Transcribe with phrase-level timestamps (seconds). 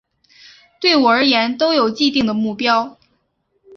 [0.79, 2.97] 对我而言都有既定的目标